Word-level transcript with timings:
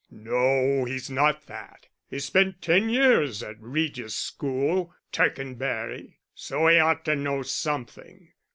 "No, 0.09 0.83
he's 0.85 1.11
not 1.11 1.45
that. 1.45 1.85
He 2.09 2.17
spent 2.17 2.59
ten 2.63 2.89
years 2.89 3.43
at 3.43 3.61
Regis 3.61 4.15
School, 4.15 4.95
Tercanbury; 5.11 6.17
so 6.33 6.65
he 6.65 6.79
ought 6.79 7.05
to 7.05 7.15
know 7.15 7.43
something." 7.43 8.29